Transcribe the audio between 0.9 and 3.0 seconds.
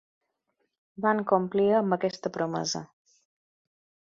Van complir amb aquesta promesa.